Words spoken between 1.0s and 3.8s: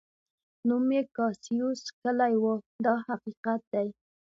کاسیوس کلي و دا حقیقت